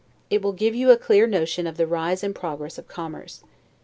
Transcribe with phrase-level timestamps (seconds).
[0.31, 3.43] It will give you a clear notion of the rise and progress of commerce.